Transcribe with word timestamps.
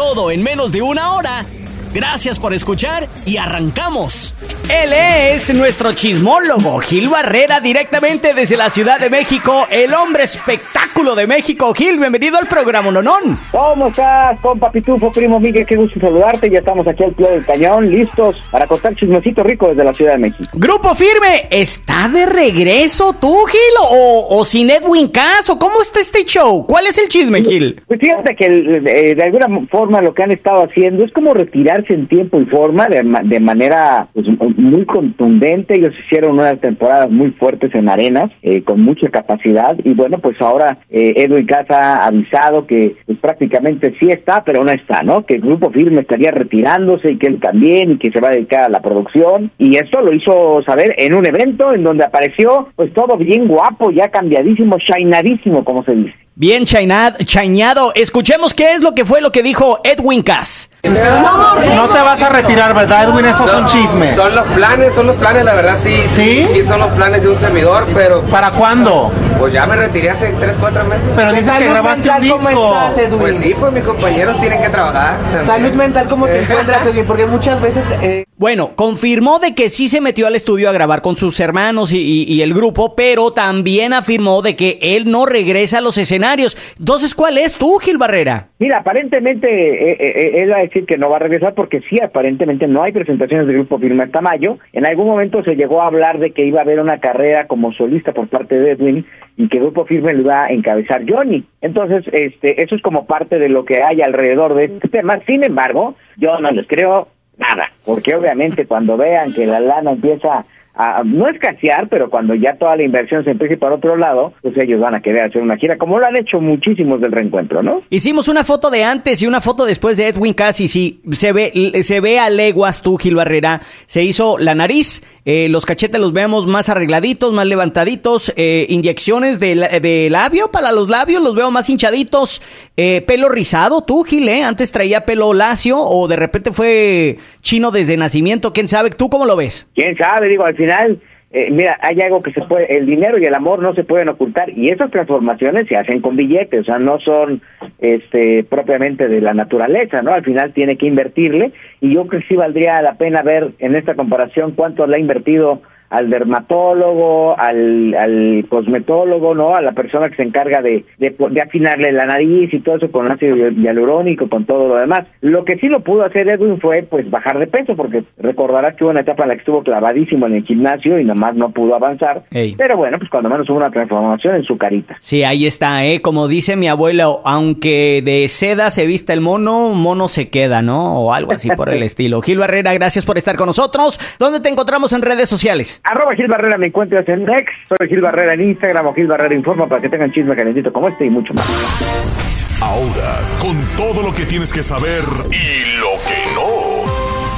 Todo 0.00 0.30
en 0.30 0.42
menos 0.42 0.72
de 0.72 0.80
una 0.80 1.12
hora. 1.12 1.44
Gracias 1.92 2.38
por 2.38 2.54
escuchar 2.54 3.06
y 3.26 3.36
arrancamos. 3.36 4.32
Él 4.70 4.92
es 5.34 5.52
nuestro 5.52 5.92
chismólogo, 5.92 6.78
Gil 6.78 7.08
Barrera, 7.08 7.58
directamente 7.60 8.34
desde 8.34 8.56
la 8.56 8.70
Ciudad 8.70 9.00
de 9.00 9.10
México, 9.10 9.66
el 9.68 9.92
hombre 9.92 10.22
espectáculo 10.22 11.16
de 11.16 11.26
México. 11.26 11.74
Gil, 11.74 11.98
bienvenido 11.98 12.38
al 12.38 12.46
programa 12.46 12.92
Nonón. 12.92 13.36
¿Cómo 13.50 13.88
estás, 13.88 14.38
compa 14.38 14.70
Pitufo, 14.70 15.10
primo 15.10 15.40
Miguel? 15.40 15.66
Qué 15.66 15.74
gusto 15.74 15.98
saludarte. 15.98 16.48
Ya 16.48 16.60
estamos 16.60 16.86
aquí 16.86 17.02
al 17.02 17.10
pie 17.10 17.28
del 17.30 17.44
cañón, 17.44 17.90
listos 17.90 18.36
para 18.52 18.68
contar 18.68 18.94
chismecito 18.94 19.42
rico 19.42 19.70
desde 19.70 19.82
la 19.82 19.92
Ciudad 19.92 20.12
de 20.12 20.18
México. 20.18 20.48
Grupo 20.52 20.94
Firme, 20.94 21.48
¿está 21.50 22.08
de 22.08 22.26
regreso 22.26 23.12
tú, 23.20 23.44
Gil? 23.46 23.60
¿O, 23.90 24.38
o 24.38 24.44
sin 24.44 24.70
Edwin 24.70 25.08
Cass? 25.08 25.50
¿O 25.50 25.58
cómo 25.58 25.82
está 25.82 25.98
este 25.98 26.24
show? 26.24 26.64
¿Cuál 26.64 26.86
es 26.86 26.96
el 26.96 27.08
chisme, 27.08 27.42
Gil? 27.42 27.80
Pues 27.88 27.98
fíjate 27.98 28.36
que 28.36 28.46
eh, 28.46 29.14
de 29.16 29.22
alguna 29.24 29.48
forma 29.68 30.00
lo 30.00 30.14
que 30.14 30.22
han 30.22 30.30
estado 30.30 30.62
haciendo 30.62 31.04
es 31.04 31.12
como 31.12 31.34
retirarse 31.34 31.92
en 31.92 32.06
tiempo 32.06 32.40
y 32.40 32.46
forma 32.46 32.86
de, 32.86 33.02
de 33.24 33.40
manera 33.40 34.06
pues, 34.14 34.26
muy 34.62 34.84
contundente. 34.84 35.76
Ellos 35.76 35.94
hicieron 36.04 36.32
unas 36.32 36.60
temporadas 36.60 37.10
muy 37.10 37.30
fuertes 37.32 37.74
en 37.74 37.88
arenas, 37.88 38.30
eh, 38.42 38.62
con 38.62 38.82
mucha 38.82 39.08
capacidad. 39.08 39.76
Y 39.84 39.94
bueno, 39.94 40.18
pues 40.18 40.40
ahora 40.40 40.78
eh, 40.90 41.14
Edwin 41.16 41.46
Casa 41.46 41.96
ha 41.96 42.06
avisado 42.06 42.66
que 42.66 42.96
pues, 43.06 43.18
prácticamente 43.18 43.94
sí 43.98 44.10
está, 44.10 44.44
pero 44.44 44.64
no 44.64 44.70
está, 44.70 45.02
¿no? 45.02 45.24
Que 45.24 45.34
el 45.34 45.42
grupo 45.42 45.70
firme 45.70 46.02
estaría 46.02 46.30
retirándose 46.30 47.12
y 47.12 47.18
que 47.18 47.26
él 47.26 47.40
también, 47.40 47.92
y 47.92 47.98
que 47.98 48.10
se 48.10 48.20
va 48.20 48.28
a 48.28 48.32
dedicar 48.32 48.64
a 48.64 48.68
la 48.68 48.80
producción. 48.80 49.50
Y 49.58 49.76
esto 49.76 50.00
lo 50.00 50.12
hizo 50.12 50.62
saber 50.64 50.94
en 50.98 51.14
un 51.14 51.26
evento 51.26 51.72
en 51.72 51.82
donde 51.82 52.04
apareció, 52.04 52.68
pues 52.76 52.92
todo 52.92 53.16
bien 53.16 53.46
guapo, 53.48 53.90
ya 53.90 54.08
cambiadísimo, 54.08 54.76
shinadísimo, 54.78 55.64
como 55.64 55.84
se 55.84 55.94
dice. 55.94 56.14
Bien 56.40 56.64
chañado. 56.64 57.92
Escuchemos 57.94 58.54
qué 58.54 58.72
es 58.72 58.80
lo 58.80 58.94
que 58.94 59.04
fue 59.04 59.20
lo 59.20 59.30
que 59.30 59.42
dijo 59.42 59.78
Edwin 59.84 60.22
Cass. 60.22 60.70
No 60.82 61.88
te 61.88 62.00
vas 62.00 62.22
a 62.22 62.29
retirar, 62.42 62.74
¿verdad, 62.74 63.04
Edwin? 63.04 63.26
Eso 63.26 63.46
es 63.46 63.54
un 63.54 63.66
chisme. 63.66 64.14
Son 64.14 64.34
los 64.34 64.46
planes, 64.48 64.94
son 64.94 65.06
los 65.06 65.16
planes, 65.16 65.44
la 65.44 65.54
verdad 65.54 65.76
sí. 65.76 66.02
¿Sí? 66.06 66.46
Sí, 66.52 66.64
son 66.64 66.80
los 66.80 66.88
planes 66.90 67.22
de 67.22 67.28
un 67.28 67.36
servidor, 67.36 67.86
pero... 67.94 68.22
¿Para 68.22 68.50
cuándo? 68.50 69.12
Pues 69.38 69.52
ya 69.52 69.66
me 69.66 69.76
retiré 69.76 70.10
hace 70.10 70.28
3, 70.32 70.56
4 70.58 70.84
meses. 70.84 71.08
Pero 71.16 71.32
dices 71.32 71.52
que 71.52 71.68
grabaste 71.68 72.10
un 72.10 72.20
disco. 72.20 72.76
Pues 73.18 73.38
sí, 73.38 73.54
pues 73.58 73.72
mis 73.72 73.84
compañeros 73.84 74.40
tienen 74.40 74.60
que 74.60 74.68
trabajar. 74.68 75.16
Salud 75.44 75.72
mental, 75.72 76.06
¿cómo 76.08 76.26
te 76.26 76.40
encuentras, 76.42 76.86
Edwin? 76.86 77.06
Porque 77.06 77.26
muchas 77.26 77.60
veces... 77.60 77.84
Eh... 78.02 78.24
Bueno, 78.40 78.70
confirmó 78.74 79.38
de 79.38 79.54
que 79.54 79.68
sí 79.68 79.88
se 79.88 80.00
metió 80.00 80.26
al 80.26 80.34
estudio 80.34 80.70
a 80.70 80.72
grabar 80.72 81.02
con 81.02 81.14
sus 81.14 81.38
hermanos 81.40 81.92
y, 81.92 81.98
y, 81.98 82.24
y, 82.26 82.40
el 82.40 82.54
grupo, 82.54 82.94
pero 82.96 83.30
también 83.32 83.92
afirmó 83.92 84.40
de 84.40 84.56
que 84.56 84.78
él 84.80 85.10
no 85.10 85.26
regresa 85.26 85.76
a 85.76 85.80
los 85.82 85.98
escenarios. 85.98 86.56
Entonces, 86.78 87.14
¿cuál 87.14 87.36
es 87.36 87.58
tú, 87.58 87.76
Gil 87.82 87.98
Barrera? 87.98 88.48
Mira, 88.58 88.78
aparentemente 88.78 89.46
eh, 89.46 89.96
eh, 90.00 90.42
él 90.42 90.50
va 90.50 90.56
a 90.56 90.62
decir 90.62 90.86
que 90.86 90.96
no 90.96 91.10
va 91.10 91.16
a 91.16 91.18
regresar 91.18 91.52
porque 91.52 91.82
sí, 91.90 92.00
aparentemente 92.02 92.66
no 92.66 92.82
hay 92.82 92.92
presentaciones 92.92 93.46
del 93.46 93.56
grupo 93.56 93.78
Firme 93.78 94.04
hasta 94.04 94.22
mayo. 94.22 94.56
En 94.72 94.86
algún 94.86 95.08
momento 95.08 95.44
se 95.44 95.54
llegó 95.54 95.82
a 95.82 95.88
hablar 95.88 96.18
de 96.18 96.30
que 96.30 96.46
iba 96.46 96.60
a 96.60 96.62
haber 96.62 96.80
una 96.80 96.98
carrera 96.98 97.46
como 97.46 97.74
solista 97.74 98.14
por 98.14 98.28
parte 98.28 98.58
de 98.58 98.70
Edwin 98.70 99.04
y 99.36 99.48
que 99.48 99.58
grupo 99.58 99.84
Firme 99.84 100.14
lo 100.14 100.20
iba 100.22 100.44
a 100.44 100.50
encabezar 100.50 101.02
Johnny. 101.06 101.44
Entonces, 101.60 102.06
este, 102.10 102.62
eso 102.62 102.74
es 102.74 102.80
como 102.80 103.04
parte 103.04 103.38
de 103.38 103.50
lo 103.50 103.66
que 103.66 103.82
hay 103.82 104.00
alrededor 104.00 104.54
de 104.54 104.64
este 104.64 104.88
tema. 104.88 105.20
Sin 105.26 105.44
embargo, 105.44 105.94
yo 106.16 106.40
no 106.40 106.50
les 106.52 106.66
creo 106.66 107.08
nada, 107.40 107.72
porque 107.84 108.14
obviamente 108.14 108.66
cuando 108.66 108.96
vean 108.96 109.32
que 109.32 109.46
la 109.46 109.58
lana 109.60 109.92
empieza 109.92 110.44
a, 110.74 111.02
no 111.04 111.28
escasear, 111.28 111.88
pero 111.88 112.10
cuando 112.10 112.34
ya 112.34 112.56
toda 112.56 112.76
la 112.76 112.82
inversión 112.82 113.24
se 113.24 113.30
empiece 113.30 113.56
para 113.56 113.74
otro 113.74 113.96
lado, 113.96 114.32
pues 114.42 114.56
ellos 114.56 114.80
van 114.80 114.94
a 114.94 115.00
querer 115.00 115.24
hacer 115.24 115.42
una 115.42 115.56
gira, 115.56 115.76
como 115.76 115.98
lo 115.98 116.06
han 116.06 116.16
hecho 116.16 116.40
muchísimos 116.40 117.00
del 117.00 117.12
reencuentro, 117.12 117.62
¿no? 117.62 117.82
Hicimos 117.90 118.28
una 118.28 118.44
foto 118.44 118.70
de 118.70 118.84
antes 118.84 119.22
y 119.22 119.26
una 119.26 119.40
foto 119.40 119.64
después 119.66 119.96
de 119.96 120.08
Edwin 120.08 120.34
Cass 120.34 120.60
y 120.60 120.68
sí, 120.68 121.00
se 121.10 121.32
ve, 121.32 121.52
se 121.82 122.00
ve 122.00 122.18
a 122.18 122.30
leguas 122.30 122.82
tú, 122.82 122.96
Gil 122.96 123.16
Barrera, 123.16 123.60
se 123.86 124.02
hizo 124.02 124.38
la 124.38 124.54
nariz, 124.54 125.02
eh, 125.24 125.48
los 125.48 125.66
cachetes 125.66 126.00
los 126.00 126.12
vemos 126.12 126.46
más 126.46 126.68
arregladitos, 126.68 127.32
más 127.32 127.46
levantaditos, 127.46 128.32
eh, 128.36 128.66
inyecciones 128.68 129.40
de, 129.40 129.54
de, 129.80 130.08
labio 130.10 130.50
para 130.50 130.72
los 130.72 130.88
labios, 130.88 131.22
los 131.22 131.34
veo 131.34 131.50
más 131.50 131.68
hinchaditos, 131.68 132.42
eh, 132.76 133.02
pelo 133.02 133.28
rizado 133.28 133.82
tú, 133.82 134.02
Gil, 134.04 134.28
¿eh? 134.28 134.44
Antes 134.44 134.72
traía 134.72 135.04
pelo 135.04 135.34
lacio 135.34 135.78
o 135.78 136.08
de 136.08 136.16
repente 136.16 136.52
fue 136.52 137.18
chino 137.42 137.70
desde 137.70 137.96
nacimiento, 137.96 138.52
quién 138.52 138.68
sabe, 138.68 138.90
¿tú 138.90 139.10
cómo 139.10 139.26
lo 139.26 139.36
ves? 139.36 139.68
¿Quién 139.74 139.96
sabe? 139.96 140.28
Digo, 140.28 140.44
al 140.44 140.56
final, 140.60 141.00
eh, 141.32 141.48
mira, 141.50 141.78
hay 141.80 142.00
algo 142.00 142.20
que 142.22 142.32
se 142.32 142.42
puede, 142.42 142.76
el 142.76 142.86
dinero 142.86 143.16
y 143.16 143.24
el 143.24 143.34
amor 143.34 143.62
no 143.62 143.72
se 143.74 143.84
pueden 143.84 144.08
ocultar 144.08 144.50
y 144.50 144.68
esas 144.68 144.90
transformaciones 144.90 145.68
se 145.68 145.76
hacen 145.76 146.00
con 146.00 146.16
billetes, 146.16 146.62
o 146.62 146.64
sea, 146.64 146.78
no 146.78 146.98
son 146.98 147.40
este 147.78 148.44
propiamente 148.44 149.08
de 149.08 149.20
la 149.20 149.32
naturaleza, 149.32 150.02
¿no? 150.02 150.12
Al 150.12 150.24
final 150.24 150.52
tiene 150.52 150.76
que 150.76 150.86
invertirle 150.86 151.52
y 151.80 151.94
yo 151.94 152.06
creo 152.06 152.20
que 152.20 152.26
sí 152.26 152.34
valdría 152.34 152.82
la 152.82 152.94
pena 152.94 153.22
ver 153.22 153.52
en 153.60 153.76
esta 153.76 153.94
comparación 153.94 154.52
cuánto 154.52 154.86
le 154.86 154.96
ha 154.96 155.00
invertido 155.00 155.62
al 155.90 156.08
dermatólogo, 156.08 157.38
al, 157.38 157.94
al 157.94 158.46
cosmetólogo, 158.48 159.34
¿no? 159.34 159.54
A 159.54 159.60
la 159.60 159.72
persona 159.72 160.08
que 160.08 160.16
se 160.16 160.22
encarga 160.22 160.62
de, 160.62 160.84
de, 160.98 161.14
de, 161.18 161.40
afinarle 161.42 161.92
la 161.92 162.06
nariz 162.06 162.54
y 162.54 162.60
todo 162.60 162.76
eso 162.76 162.90
con 162.92 163.10
ácido 163.10 163.36
hialurónico, 163.50 164.28
con 164.28 164.46
todo 164.46 164.68
lo 164.68 164.76
demás. 164.76 165.04
Lo 165.20 165.44
que 165.44 165.58
sí 165.58 165.66
lo 165.66 165.80
pudo 165.80 166.04
hacer 166.04 166.28
Edwin 166.28 166.60
fue, 166.60 166.82
pues, 166.82 167.10
bajar 167.10 167.38
de 167.40 167.48
peso, 167.48 167.74
porque 167.74 168.04
recordarás 168.18 168.76
que 168.76 168.84
hubo 168.84 168.90
una 168.90 169.00
etapa 169.00 169.24
en 169.24 169.30
la 169.30 169.34
que 169.34 169.40
estuvo 169.40 169.64
clavadísimo 169.64 170.26
en 170.26 170.34
el 170.34 170.44
gimnasio 170.44 170.98
y 171.00 171.04
nomás 171.04 171.34
no 171.34 171.50
pudo 171.50 171.74
avanzar. 171.74 172.22
Ey. 172.30 172.54
Pero 172.56 172.76
bueno, 172.76 172.98
pues 172.98 173.10
cuando 173.10 173.28
menos 173.28 173.50
hubo 173.50 173.58
una 173.58 173.70
transformación 173.70 174.36
en 174.36 174.44
su 174.44 174.56
carita. 174.56 174.96
Sí, 175.00 175.24
ahí 175.24 175.46
está, 175.46 175.84
¿eh? 175.84 176.00
Como 176.00 176.28
dice 176.28 176.54
mi 176.54 176.68
abuelo, 176.68 177.20
aunque 177.24 178.00
de 178.04 178.28
seda 178.28 178.70
se 178.70 178.86
vista 178.86 179.12
el 179.12 179.20
mono, 179.20 179.70
mono 179.70 180.06
se 180.08 180.30
queda, 180.30 180.62
¿no? 180.62 181.00
O 181.00 181.12
algo 181.12 181.32
así 181.32 181.48
por 181.50 181.68
el 181.70 181.82
estilo. 181.82 182.22
Gil 182.22 182.38
Barrera, 182.38 182.72
gracias 182.74 183.04
por 183.04 183.18
estar 183.18 183.34
con 183.34 183.46
nosotros. 183.46 184.16
¿Dónde 184.20 184.38
te 184.38 184.48
encontramos 184.48 184.92
en 184.92 185.02
redes 185.02 185.28
sociales? 185.28 185.79
Arroba 185.82 186.14
Gil 186.14 186.28
Barrera 186.28 186.58
me 186.58 186.66
encuentras 186.66 187.08
en 187.08 187.24
Next, 187.24 187.54
soy 187.68 187.88
Gil 187.88 188.00
Barrera 188.00 188.34
en 188.34 188.42
Instagram 188.42 188.86
o 188.86 188.94
Gil 188.94 189.06
Barrera 189.06 189.34
Informa 189.34 189.66
para 189.66 189.80
que 189.80 189.88
tengan 189.88 190.12
chisme 190.12 190.36
calentito 190.36 190.72
como 190.72 190.88
este 190.88 191.06
y 191.06 191.10
mucho 191.10 191.32
más. 191.34 192.60
Ahora, 192.62 193.20
con 193.40 193.56
todo 193.76 194.02
lo 194.02 194.12
que 194.12 194.26
tienes 194.26 194.52
que 194.52 194.62
saber 194.62 195.02
y 195.30 195.80
lo 195.80 195.92
que 196.06 196.34
no. 196.34 196.49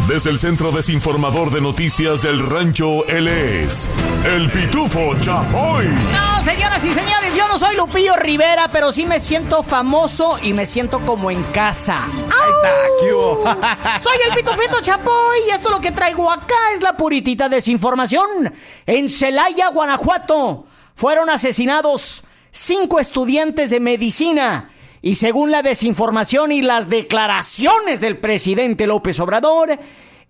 Desde 0.08 0.30
el 0.30 0.38
Centro 0.38 0.72
Desinformador 0.72 1.50
de 1.52 1.60
Noticias 1.60 2.22
del 2.22 2.40
Rancho, 2.40 3.06
él 3.06 3.28
es 3.28 3.88
el 4.24 4.50
Pitufo 4.50 5.14
Chapoy. 5.20 5.86
No, 5.86 6.42
señoras 6.42 6.84
y 6.84 6.92
señores, 6.92 7.36
yo 7.36 7.46
no 7.46 7.56
soy 7.56 7.76
Lupillo 7.76 8.16
Rivera, 8.16 8.68
pero 8.72 8.90
sí 8.90 9.06
me 9.06 9.20
siento 9.20 9.62
famoso 9.62 10.38
y 10.42 10.54
me 10.54 10.66
siento 10.66 11.00
como 11.06 11.30
en 11.30 11.42
casa. 11.44 12.00
Soy 14.00 14.16
el 14.28 14.34
Pitufito 14.34 14.80
Chapoy 14.80 15.38
y 15.48 15.50
esto 15.50 15.70
lo 15.70 15.80
que 15.80 15.92
traigo 15.92 16.30
acá 16.30 16.72
es 16.74 16.80
la 16.82 16.96
puritita 16.96 17.48
desinformación. 17.48 18.52
En 18.86 19.08
Celaya, 19.08 19.68
Guanajuato, 19.68 20.66
fueron 20.94 21.30
asesinados 21.30 22.24
cinco 22.50 23.00
estudiantes 23.00 23.70
de 23.70 23.80
medicina. 23.80 24.70
Y 25.02 25.16
según 25.16 25.50
la 25.50 25.62
desinformación 25.62 26.52
y 26.52 26.62
las 26.62 26.88
declaraciones 26.88 28.00
del 28.00 28.16
presidente 28.16 28.86
López 28.86 29.18
Obrador, 29.18 29.76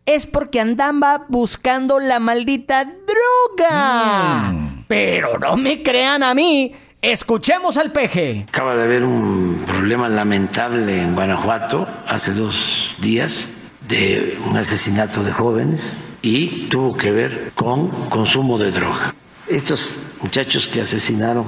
es 0.07 0.27
porque 0.27 0.61
andaba 0.61 1.27
buscando 1.29 2.01
la 2.01 2.19
maldita 2.19 2.85
droga. 2.85 4.51
Mm. 4.51 4.85
Pero 4.89 5.39
no 5.39 5.57
me 5.57 5.83
crean 5.83 6.23
a 6.23 6.33
mí. 6.33 6.73
Escuchemos 7.03 7.77
al 7.77 7.93
peje. 7.93 8.47
Acaba 8.49 8.75
de 8.75 8.85
haber 8.85 9.05
un 9.05 9.63
problema 9.67 10.09
lamentable 10.09 11.03
en 11.03 11.15
Guanajuato 11.15 11.87
hace 12.07 12.33
dos 12.33 12.95
días 12.99 13.51
de 13.87 14.39
un 14.47 14.57
asesinato 14.57 15.23
de 15.23 15.33
jóvenes 15.33 15.99
y 16.23 16.69
tuvo 16.69 16.97
que 16.97 17.11
ver 17.11 17.53
con 17.55 17.89
consumo 18.09 18.57
de 18.57 18.71
droga. 18.71 19.15
Estos 19.49 20.01
muchachos 20.23 20.67
que 20.67 20.81
asesinaron 20.81 21.45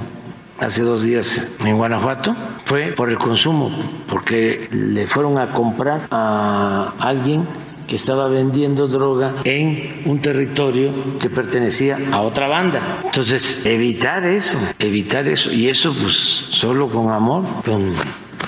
hace 0.59 0.83
dos 0.83 1.03
días 1.03 1.45
en 1.63 1.77
Guanajuato 1.77 2.35
fue 2.65 2.91
por 2.91 3.09
el 3.09 3.17
consumo, 3.17 3.71
porque 4.09 4.67
le 4.71 5.07
fueron 5.07 5.37
a 5.37 5.51
comprar 5.51 6.07
a 6.11 6.93
alguien 6.99 7.47
que 7.87 7.95
estaba 7.95 8.27
vendiendo 8.27 8.87
droga 8.87 9.33
en 9.43 10.01
un 10.05 10.19
territorio 10.19 10.91
que 11.19 11.29
pertenecía 11.29 11.99
a 12.11 12.21
otra 12.21 12.47
banda. 12.47 13.01
Entonces, 13.03 13.61
evitar 13.65 14.25
eso, 14.25 14.57
evitar 14.79 15.27
eso, 15.27 15.51
y 15.51 15.69
eso 15.69 15.93
pues 15.93 16.13
solo 16.13 16.89
con 16.89 17.11
amor, 17.11 17.43
con 17.63 17.93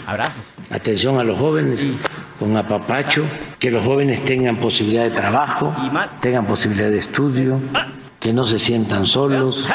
Abrazos. 0.07 0.55
atención 0.71 1.19
a 1.19 1.23
los 1.23 1.37
jóvenes, 1.37 1.87
con 2.39 2.55
apapacho, 2.55 3.25
que 3.59 3.69
los 3.69 3.83
jóvenes 3.83 4.23
tengan 4.23 4.57
posibilidad 4.57 5.03
de 5.03 5.11
trabajo, 5.11 5.73
tengan 6.19 6.47
posibilidad 6.47 6.89
de 6.89 6.97
estudio, 6.97 7.59
que 8.19 8.33
no 8.33 8.45
se 8.45 8.57
sientan 8.57 9.05
solos, 9.05 9.69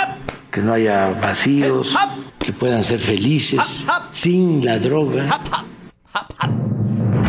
que 0.50 0.60
no 0.60 0.72
haya 0.72 1.10
vacíos, 1.10 1.94
que 2.42 2.52
puedan 2.52 2.82
ser 2.82 2.98
felices 2.98 3.86
sin 4.10 4.64
la 4.64 4.78
droga. 4.78 5.40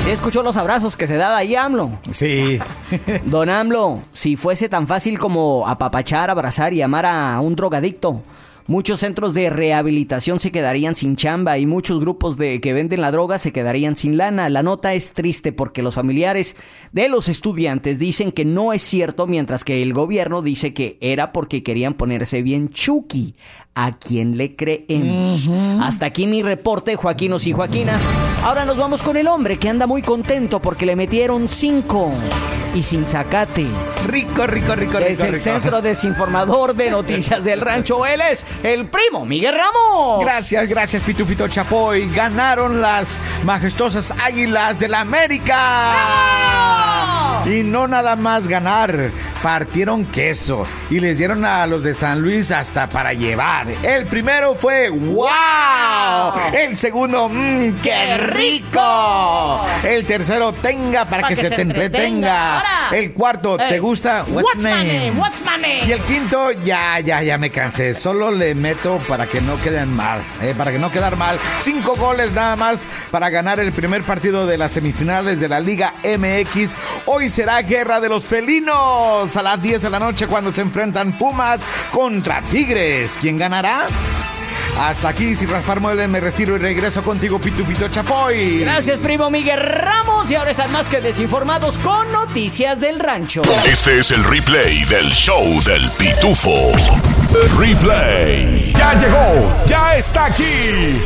Escuchó 0.07 0.43
los 0.43 0.57
abrazos 0.57 0.97
que 0.97 1.07
se 1.07 1.15
daba 1.15 1.37
ahí 1.37 1.55
AMLO. 1.55 1.91
Sí. 2.11 2.59
Don 3.25 3.49
AMLO, 3.49 4.01
si 4.11 4.35
fuese 4.35 4.67
tan 4.67 4.85
fácil 4.85 5.17
como 5.17 5.67
apapachar, 5.67 6.29
abrazar 6.29 6.73
y 6.73 6.81
amar 6.81 7.05
a 7.05 7.39
un 7.39 7.55
drogadicto, 7.55 8.21
muchos 8.67 8.99
centros 8.99 9.33
de 9.33 9.49
rehabilitación 9.49 10.39
se 10.39 10.51
quedarían 10.51 10.95
sin 10.95 11.15
chamba 11.15 11.57
y 11.57 11.65
muchos 11.65 11.99
grupos 11.99 12.37
de 12.37 12.61
que 12.61 12.73
venden 12.73 13.01
la 13.01 13.11
droga 13.11 13.39
se 13.39 13.51
quedarían 13.51 13.95
sin 13.95 14.17
lana. 14.17 14.49
La 14.49 14.63
nota 14.63 14.93
es 14.93 15.13
triste 15.13 15.51
porque 15.51 15.83
los 15.83 15.95
familiares 15.95 16.55
de 16.91 17.09
los 17.09 17.29
estudiantes 17.29 17.99
dicen 17.99 18.31
que 18.31 18.45
no 18.45 18.73
es 18.73 18.81
cierto, 18.81 19.27
mientras 19.27 19.63
que 19.63 19.81
el 19.81 19.93
gobierno 19.93 20.41
dice 20.41 20.73
que 20.73 20.97
era 21.01 21.31
porque 21.31 21.63
querían 21.63 21.93
ponerse 21.93 22.41
bien 22.41 22.69
chuki. 22.69 23.35
¿A 23.75 23.97
quién 23.97 24.37
le 24.37 24.55
creemos? 24.55 25.49
Hasta 25.81 26.05
aquí 26.05 26.27
mi 26.27 26.43
reporte, 26.43 26.95
Joaquinos 26.95 27.47
y 27.47 27.53
Joaquinas. 27.53 28.03
Ahora 28.43 28.65
nos 28.65 28.77
vamos 28.77 29.01
con 29.01 29.17
el 29.17 29.27
hombre 29.27 29.57
que 29.57 29.67
anda 29.67 29.87
muy 29.87 30.03
contento 30.03 30.61
porque 30.61 30.85
le 30.85 30.95
metieron 30.95 31.47
cinco 31.47 32.11
y 32.75 32.83
sin 32.83 33.05
zacate. 33.05 33.67
Rico, 34.07 34.45
rico, 34.47 34.75
rico, 34.75 34.97
rico. 34.97 34.97
Es 34.99 35.21
el 35.21 35.33
rico. 35.33 35.43
centro 35.43 35.81
desinformador 35.81 36.75
de 36.75 36.91
noticias 36.91 37.43
del 37.43 37.61
rancho. 37.61 38.05
Él 38.05 38.21
es 38.21 38.45
el 38.61 38.87
primo 38.87 39.25
Miguel 39.25 39.55
Ramos. 39.55 40.21
Gracias, 40.23 40.67
gracias, 40.67 41.01
Pitufito 41.03 41.47
Chapoy. 41.47 42.09
Ganaron 42.13 42.81
las 42.81 43.21
majestuosas 43.43 44.13
águilas 44.23 44.79
del 44.79 44.93
América. 44.93 45.53
Y 47.45 47.63
no 47.63 47.87
nada 47.87 48.15
más 48.15 48.47
ganar, 48.47 49.11
partieron 49.43 50.05
queso 50.05 50.65
y 50.89 51.01
les 51.01 51.17
dieron 51.17 51.43
a 51.43 51.67
los 51.67 51.83
de 51.83 51.93
San 51.93 52.21
Luis 52.21 52.49
hasta 52.51 52.87
para 52.87 53.11
llevar. 53.11 53.67
El 53.83 54.05
primero 54.05 54.55
fue 54.55 54.89
¡Wow! 54.89 55.29
El 56.53 56.77
segundo, 56.77 57.27
¡Mmm, 57.27 57.73
qué 57.83 58.17
rico! 58.17 59.65
El 59.83 60.05
tercero, 60.05 60.53
tenga 60.53 61.03
para, 61.05 61.27
que, 61.27 61.35
se, 61.35 61.49
te 61.49 61.61
entretenga. 61.61 62.59
Ahora. 62.59 62.97
El 62.97 63.11
cuarto, 63.11 63.57
¿te 63.57 63.79
gusta? 63.79 64.23
What's 64.29 64.63
my 64.63 64.63
name? 64.63 65.11
What's 65.17 65.41
my 65.41 65.61
name? 65.61 65.81
Y 65.87 65.91
el 65.91 66.01
quinto, 66.03 66.51
ya, 66.63 67.01
ya, 67.01 67.21
ya 67.21 67.37
me 67.37 67.49
cansé. 67.49 67.93
Solo 67.93 68.31
le 68.31 68.55
meto 68.55 68.99
para 69.09 69.27
que 69.27 69.41
no 69.41 69.59
queden 69.61 69.91
mal. 69.93 70.21
eh, 70.41 70.55
para 70.57 70.71
que 70.71 70.79
no 70.79 70.89
quedar 70.89 71.17
mal. 71.17 71.37
Cinco 71.59 71.95
goles 71.97 72.31
nada 72.31 72.55
más 72.55 72.87
para 73.11 73.29
ganar 73.29 73.59
el 73.59 73.73
primer 73.73 74.03
partido 74.03 74.47
de 74.47 74.57
las 74.57 74.71
semifinales 74.71 75.41
de 75.41 75.49
la 75.49 75.59
Liga 75.59 75.93
MX. 76.03 76.75
Hoy 77.07 77.27
será 77.27 77.61
guerra 77.61 77.99
de 77.99 78.07
los 78.07 78.23
felinos 78.23 79.32
a 79.37 79.43
las 79.43 79.61
10 79.61 79.81
de 79.81 79.89
la 79.89 79.99
noche 79.99 80.27
cuando 80.27 80.51
se 80.51 80.61
enfrentan 80.61 81.13
Pumas 81.13 81.65
contra 81.91 82.41
Tigres. 82.41 83.17
¿Quién 83.19 83.37
ganará? 83.37 83.87
Hasta 84.79 85.09
aquí, 85.09 85.35
sin 85.35 85.49
raspar 85.49 85.79
muebles, 85.79 86.09
me 86.09 86.19
retiro 86.19 86.55
y 86.55 86.59
regreso 86.59 87.03
contigo, 87.03 87.39
Pitufito 87.39 87.87
Chapoy. 87.87 88.59
Gracias, 88.59 88.99
primo 88.99 89.29
Miguel 89.29 89.59
Ramos. 89.59 90.29
Y 90.31 90.35
ahora 90.35 90.51
están 90.51 90.71
más 90.71 90.89
que 90.89 90.99
desinformados 90.99 91.77
con 91.77 92.11
noticias 92.11 92.79
del 92.79 92.99
rancho. 92.99 93.43
Este 93.65 93.99
es 93.99 94.11
el 94.11 94.23
replay 94.23 94.83
del 94.85 95.11
show 95.11 95.43
del 95.63 95.89
pitufo. 95.91 96.71
Replay. 97.57 98.73
Ya 98.73 98.93
llegó, 98.99 99.53
ya 99.67 99.95
está 99.95 100.25
aquí. 100.25 100.99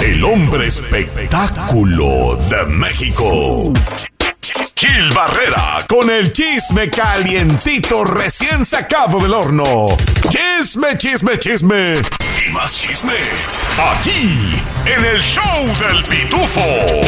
El 0.00 0.24
hombre 0.24 0.66
espectáculo 0.66 2.36
de 2.36 2.64
México. 2.66 3.72
Gil 4.86 5.12
Barrera 5.12 5.78
con 5.88 6.10
el 6.10 6.30
chisme 6.30 6.90
calientito 6.90 8.04
recién 8.04 8.66
sacado 8.66 9.18
del 9.18 9.32
horno. 9.32 9.86
Chisme, 10.28 10.98
chisme, 10.98 11.38
chisme. 11.38 11.94
Y 12.46 12.50
más 12.50 12.76
chisme. 12.76 13.14
Aquí, 13.76 14.52
en 14.86 15.04
el 15.04 15.20
show 15.20 15.42
del 15.80 16.00
pitufo. 16.04 16.60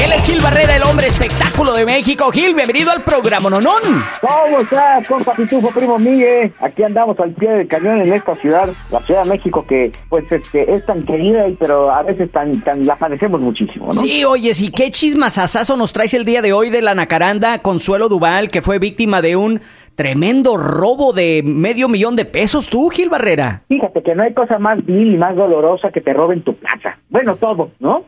Él 0.05 0.11
es 0.13 0.25
Gil 0.27 0.41
Barrera, 0.41 0.75
el 0.77 0.83
hombre 0.83 1.07
espectáculo 1.07 1.73
de 1.75 1.85
México. 1.87 2.31
Gil, 2.33 2.57
bienvenido 2.57 2.91
al 2.91 3.03
programa 3.03 3.49
Nonón. 3.49 4.05
¿Cómo 4.21 4.59
estás, 4.61 5.07
compa 5.07 5.33
Pitufo, 5.35 5.71
primo 5.71 5.97
Miguel? 6.01 6.53
Aquí 6.61 6.83
andamos 6.83 7.19
al 7.21 7.31
pie 7.35 7.51
del 7.51 7.69
cañón 7.69 8.03
en 8.03 8.13
esta 8.13 8.35
ciudad, 8.35 8.69
la 8.91 9.01
Ciudad 9.03 9.23
de 9.23 9.29
México, 9.31 9.65
que 9.65 9.93
pues 10.09 10.31
este, 10.33 10.75
es 10.75 10.85
tan 10.85 11.05
querida, 11.05 11.47
y- 11.47 11.53
pero 11.55 11.89
a 11.95 12.03
veces 12.03 12.33
tan, 12.33 12.61
tan 12.63 12.85
la 12.85 12.97
padecemos 12.97 13.41
muchísimo, 13.41 13.87
¿no? 13.87 13.93
Sí, 13.93 14.25
oye, 14.25 14.53
sí, 14.53 14.71
qué 14.73 14.91
chismasazazo 14.91 15.77
nos 15.77 15.93
traes 15.93 16.15
el 16.15 16.25
día 16.25 16.43
de 16.43 16.53
hoy 16.53 16.71
de 16.71 16.83
la 16.83 16.97
Nacaranda 16.97 17.61
Consuelo 17.63 18.09
Duval, 18.09 18.49
que 18.49 18.61
fue 18.61 18.81
víctima 18.81 19.23
de 19.23 19.37
un 19.37 19.61
tremendo 19.97 20.57
robo 20.57 21.13
de 21.13 21.43
medio 21.45 21.89
millón 21.89 22.15
de 22.15 22.25
pesos. 22.25 22.69
¿Tú, 22.69 22.89
Gil 22.91 23.09
Barrera? 23.09 23.63
Fíjate 23.69 24.03
que 24.03 24.15
no 24.15 24.23
hay 24.23 24.35
cosa 24.35 24.59
más 24.59 24.85
vil 24.85 25.15
y 25.15 25.17
más 25.17 25.35
dolorosa 25.35 25.91
que 25.91 26.01
te 26.01 26.13
roben 26.13 26.43
tu 26.43 26.57
casa. 26.59 26.99
Bueno, 27.09 27.35
todo, 27.37 27.71
¿no? 27.81 28.05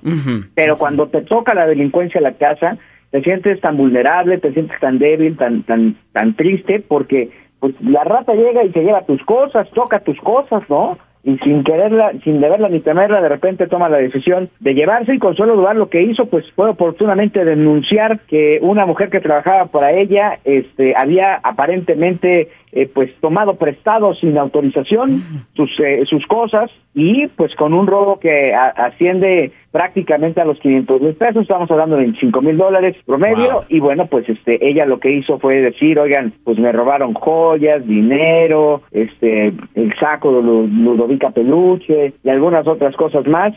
Pero 0.55 0.77
cuando 0.77 1.09
te 1.09 1.23
toca 1.23 1.55
la 1.55 1.67
delincuencia 1.67 2.19
en 2.19 2.25
la 2.25 2.35
casa, 2.35 2.77
te 3.11 3.23
sientes 3.23 3.61
tan 3.61 3.77
vulnerable, 3.77 4.39
te 4.39 4.53
sientes 4.53 4.79
tan 4.81 4.99
débil, 4.99 5.37
tan 5.37 5.63
tan 5.63 5.97
tan 6.13 6.37
triste, 6.37 6.85
porque 6.87 7.31
pues 7.59 7.75
la 7.81 8.05
rata 8.05 8.35
llega 8.35 8.63
y 8.65 8.73
se 8.73 8.83
lleva 8.83 9.07
tus 9.07 9.23
cosas, 9.25 9.69
toca 9.71 10.01
tus 10.01 10.19
cosas, 10.21 10.63
¿no? 10.69 10.99
Y 11.25 11.37
sin 11.39 11.65
quererla, 11.65 12.13
sin 12.23 12.41
deberla 12.41 12.69
ni 12.69 12.81
temerla, 12.81 13.21
de 13.21 13.29
repente 13.29 13.67
toma 13.67 13.89
la 13.89 13.99
decisión 13.99 14.51
de 14.61 14.75
llevarse 14.75 15.15
y 15.15 15.19
Consuelo 15.19 15.57
Duval 15.57 15.79
lo 15.79 15.89
que 15.89 16.03
hizo, 16.03 16.27
pues 16.27 16.45
fue 16.55 16.71
oportunamente 16.71 17.45
denunciar 17.45 18.21
que 18.21 18.59
una 18.63 18.87
mujer 18.87 19.11
que 19.11 19.21
trabajaba 19.21 19.67
para 19.67 19.93
ella, 19.93 20.39
este, 20.45 20.95
había 20.97 21.35
aparentemente, 21.43 22.51
eh, 22.73 22.89
pues 22.93 23.11
tomado 23.21 23.55
prestado 23.57 24.15
sin 24.15 24.37
autorización 24.39 25.21
sus 25.55 25.71
eh, 25.81 26.05
sus 26.09 26.27
cosas 26.27 26.71
y 26.95 27.27
pues 27.29 27.55
con 27.55 27.75
un 27.75 27.87
robo 27.87 28.19
que 28.19 28.55
a- 28.55 28.69
asciende 28.77 29.53
prácticamente 29.71 30.41
a 30.41 30.45
los 30.47 30.59
500 30.61 31.01
mil 31.03 31.15
pesos, 31.15 31.43
estamos 31.43 31.71
hablando 31.71 31.97
de 31.97 32.03
25 32.05 32.41
mil 32.41 32.57
dólares 32.57 32.97
promedio, 33.05 33.53
Wow. 33.53 33.63
y 33.69 33.81
bueno, 33.81 34.07
pues 34.07 34.27
este 34.29 34.67
ella 34.67 34.87
lo 34.87 34.99
que 34.99 35.11
hizo 35.11 35.39
fue 35.39 35.57
decir, 35.57 35.99
oigan, 35.99 36.33
pues 36.43 36.59
me 36.59 36.73
robaron 36.73 37.13
joyas, 37.15 37.87
dinero, 37.87 38.83
este 38.93 39.53
el 39.75 39.95
saco 40.01 40.33
de 40.37 40.43
Lu- 40.43 40.67
Ludovica 40.67 41.31
Peluche 41.31 42.15
y 42.25 42.29
algunas 42.31 42.67
otras 42.67 42.97
cosas 42.97 43.27
más. 43.27 43.53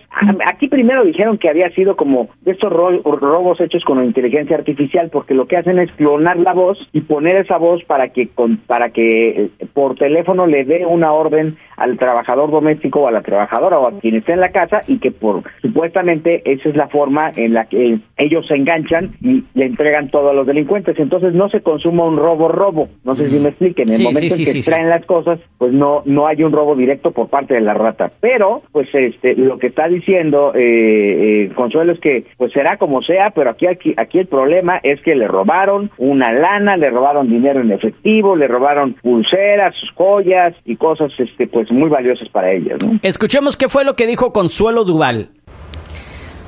Aquí 0.45 0.67
primero 0.67 1.03
dijeron 1.05 1.37
que 1.37 1.49
había 1.49 1.69
sido 1.71 1.95
como 1.95 2.27
de 2.41 2.51
estos 2.51 2.71
ro- 2.71 3.01
robos 3.03 3.59
hechos 3.61 3.83
con 3.85 4.03
inteligencia 4.03 4.57
artificial, 4.57 5.09
porque 5.11 5.33
lo 5.33 5.47
que 5.47 5.57
hacen 5.57 5.79
es 5.79 5.91
clonar 5.93 6.37
la 6.37 6.53
voz 6.53 6.77
y 6.91 7.01
poner 7.01 7.37
esa 7.37 7.57
voz 7.57 7.83
para 7.85 8.09
que 8.09 8.27
con, 8.27 8.57
para 8.57 8.89
que 8.89 9.00
eh, 9.01 9.49
por 9.73 9.95
teléfono 9.95 10.45
le 10.45 10.63
dé 10.63 10.85
una 10.85 11.11
orden 11.13 11.57
al 11.81 11.97
trabajador 11.97 12.51
doméstico 12.51 13.01
o 13.01 13.07
a 13.07 13.11
la 13.11 13.21
trabajadora 13.21 13.79
o 13.79 13.87
a 13.87 13.99
quien 13.99 14.15
esté 14.15 14.33
en 14.33 14.39
la 14.39 14.49
casa 14.49 14.81
y 14.87 14.99
que 14.99 15.11
por 15.11 15.43
supuestamente 15.61 16.41
esa 16.45 16.69
es 16.69 16.75
la 16.75 16.87
forma 16.87 17.31
en 17.35 17.53
la 17.53 17.65
que 17.65 17.99
ellos 18.17 18.45
se 18.47 18.55
enganchan 18.55 19.09
y 19.21 19.43
le 19.53 19.65
entregan 19.65 20.09
todo 20.09 20.29
a 20.29 20.33
los 20.33 20.45
delincuentes. 20.45 20.97
Entonces 20.99 21.33
no 21.33 21.49
se 21.49 21.61
consuma 21.61 22.05
un 22.05 22.17
robo 22.17 22.47
robo. 22.47 22.89
No 23.03 23.15
sé 23.15 23.29
si 23.29 23.39
me 23.39 23.49
expliquen. 23.49 23.87
En 23.87 23.93
el 23.93 23.97
Sí, 23.97 24.03
momento 24.03 24.35
sí, 24.35 24.45
sí, 24.45 24.51
en 24.51 24.63
que 24.63 24.69
traen 24.69 24.89
las 24.89 25.05
cosas, 25.05 25.39
pues 25.57 25.73
no 25.73 26.03
no 26.05 26.27
hay 26.27 26.43
un 26.43 26.51
robo 26.51 26.75
directo 26.75 27.11
por 27.11 27.29
parte 27.29 27.55
de 27.55 27.61
la 27.61 27.73
rata. 27.73 28.11
Pero 28.19 28.61
pues 28.71 28.87
este 28.93 29.35
lo 29.35 29.57
que 29.57 29.67
está 29.67 29.87
diciendo 29.87 30.53
eh, 30.55 31.47
eh, 31.49 31.51
Consuelo 31.55 31.93
es 31.93 31.99
que 31.99 32.25
pues 32.37 32.51
será 32.53 32.77
como 32.77 33.01
sea, 33.01 33.31
pero 33.33 33.49
aquí 33.49 33.67
aquí 33.67 33.93
aquí 33.97 34.19
el 34.19 34.27
problema 34.27 34.79
es 34.83 35.01
que 35.01 35.15
le 35.15 35.27
robaron 35.27 35.89
una 35.97 36.31
lana, 36.31 36.77
le 36.77 36.89
robaron 36.89 37.29
dinero 37.29 37.61
en 37.61 37.71
efectivo, 37.71 38.35
le 38.35 38.47
robaron 38.47 38.93
pulseras, 39.01 39.73
joyas 39.95 40.53
y 40.65 40.75
cosas 40.75 41.11
este 41.17 41.47
pues 41.47 41.70
muy 41.73 41.89
valiosas 41.89 42.27
para 42.29 42.51
ellas, 42.51 42.77
¿no? 42.85 42.99
Escuchemos 43.01 43.57
qué 43.57 43.69
fue 43.69 43.83
lo 43.83 43.95
que 43.95 44.07
dijo 44.07 44.33
Consuelo 44.33 44.83
Duval. 44.83 45.29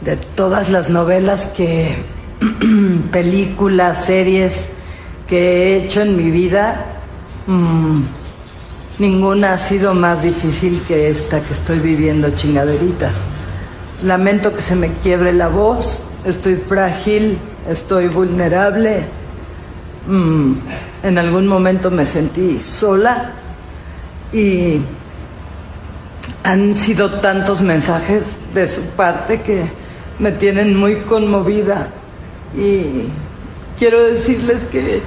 de 0.01 0.17
todas 0.17 0.69
las 0.69 0.89
novelas 0.89 1.47
que, 1.47 1.95
películas, 3.11 4.05
series 4.05 4.69
que 5.27 5.37
he 5.37 5.77
hecho 5.77 6.01
en 6.01 6.17
mi 6.17 6.29
vida, 6.29 6.85
mm, 7.47 8.01
ninguna 8.99 9.53
ha 9.53 9.57
sido 9.57 9.93
más 9.93 10.23
difícil 10.23 10.81
que 10.87 11.09
esta 11.09 11.39
que 11.41 11.53
estoy 11.53 11.79
viviendo 11.79 12.29
chingaderitas. 12.31 13.27
Lamento 14.03 14.53
que 14.53 14.61
se 14.61 14.75
me 14.75 14.91
quiebre 14.91 15.31
la 15.31 15.47
voz, 15.47 16.05
estoy 16.25 16.55
frágil, 16.55 17.37
estoy 17.69 18.07
vulnerable. 18.09 19.07
Mm, 20.05 20.53
en 21.03 21.17
algún 21.17 21.47
momento 21.47 21.89
me 21.89 22.05
sentí 22.05 22.59
sola 22.59 23.31
y 24.33 24.79
han 26.43 26.75
sido 26.75 27.09
tantos 27.21 27.61
mensajes 27.61 28.39
de 28.53 28.67
su 28.67 28.81
parte 28.81 29.41
que 29.41 29.71
me 30.19 30.31
tienen 30.31 30.77
muy 30.77 30.97
conmovida 30.97 31.87
y 32.55 33.07
quiero 33.79 34.03
decirles 34.03 34.65
que 34.65 35.01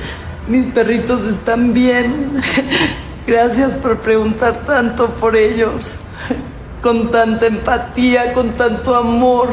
mis 0.48 0.64
perritos 0.66 1.26
están 1.26 1.74
bien. 1.74 2.40
Gracias 3.26 3.74
por 3.74 3.98
preguntar 3.98 4.64
tanto 4.64 5.08
por 5.10 5.36
ellos, 5.36 5.94
con 6.80 7.10
tanta 7.10 7.46
empatía, 7.46 8.32
con 8.32 8.50
tanto 8.50 8.94
amor, 8.94 9.48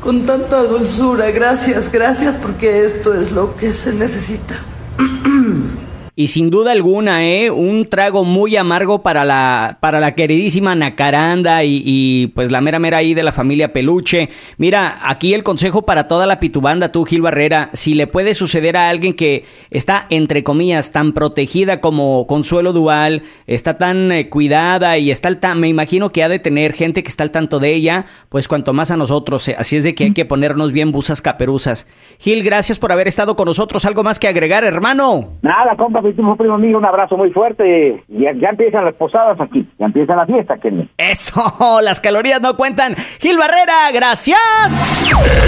con 0.00 0.24
tanta 0.24 0.62
dulzura. 0.62 1.30
Gracias, 1.30 1.92
gracias 1.92 2.36
porque 2.36 2.84
esto 2.84 3.14
es 3.14 3.30
lo 3.30 3.54
que 3.56 3.74
se 3.74 3.92
necesita. 3.92 4.54
Y 6.16 6.28
sin 6.28 6.48
duda 6.48 6.70
alguna, 6.70 7.26
¿eh? 7.26 7.50
Un 7.50 7.88
trago 7.90 8.22
muy 8.22 8.56
amargo 8.56 9.02
para 9.02 9.24
la, 9.24 9.78
para 9.80 9.98
la 9.98 10.14
queridísima 10.14 10.76
Nacaranda 10.76 11.64
y, 11.64 11.82
y, 11.84 12.26
pues 12.28 12.52
la 12.52 12.60
mera 12.60 12.78
mera 12.78 12.98
ahí 12.98 13.14
de 13.14 13.24
la 13.24 13.32
familia 13.32 13.72
Peluche. 13.72 14.28
Mira, 14.56 14.96
aquí 15.02 15.34
el 15.34 15.42
consejo 15.42 15.82
para 15.82 16.06
toda 16.06 16.28
la 16.28 16.38
pitubanda, 16.38 16.92
tú 16.92 17.04
Gil 17.04 17.20
Barrera, 17.22 17.70
si 17.72 17.94
le 17.94 18.06
puede 18.06 18.36
suceder 18.36 18.76
a 18.76 18.90
alguien 18.90 19.14
que 19.14 19.44
está, 19.70 20.06
entre 20.08 20.44
comillas, 20.44 20.92
tan 20.92 21.14
protegida 21.14 21.80
como 21.80 22.28
Consuelo 22.28 22.72
Dual, 22.72 23.22
está 23.48 23.76
tan 23.76 24.12
eh, 24.12 24.28
cuidada 24.28 24.98
y 24.98 25.10
está 25.10 25.26
al 25.26 25.40
tan, 25.40 25.58
me 25.58 25.66
imagino 25.66 26.10
que 26.10 26.22
ha 26.22 26.28
de 26.28 26.38
tener 26.38 26.74
gente 26.74 27.02
que 27.02 27.08
está 27.08 27.24
al 27.24 27.32
tanto 27.32 27.58
de 27.58 27.74
ella, 27.74 28.04
pues 28.28 28.46
cuanto 28.46 28.72
más 28.72 28.92
a 28.92 28.96
nosotros. 28.96 29.48
eh, 29.48 29.56
Así 29.58 29.78
es 29.78 29.82
de 29.82 29.96
que 29.96 30.04
hay 30.04 30.12
que 30.12 30.24
ponernos 30.24 30.70
bien 30.70 30.92
busas 30.92 31.22
caperuzas. 31.22 31.88
Gil, 32.20 32.44
gracias 32.44 32.78
por 32.78 32.92
haber 32.92 33.08
estado 33.08 33.34
con 33.34 33.46
nosotros. 33.46 33.84
¿Algo 33.84 34.04
más 34.04 34.20
que 34.20 34.28
agregar, 34.28 34.62
hermano? 34.62 35.38
Nada, 35.42 35.74
compa, 35.76 36.03
Pitufo, 36.04 36.36
primo 36.36 36.58
mío, 36.58 36.78
un 36.78 36.84
abrazo 36.84 37.16
muy 37.16 37.30
fuerte. 37.30 38.04
Ya, 38.08 38.32
ya 38.34 38.50
empiezan 38.50 38.84
las 38.84 38.94
posadas 38.94 39.40
aquí, 39.40 39.66
ya 39.78 39.86
empieza 39.86 40.14
la 40.14 40.26
fiesta, 40.26 40.58
Kenny. 40.58 40.88
Eso, 40.98 41.42
las 41.82 42.00
calorías 42.00 42.40
no 42.40 42.56
cuentan. 42.56 42.94
Gil 43.20 43.38
Barrera, 43.38 43.90
gracias. 43.92 44.38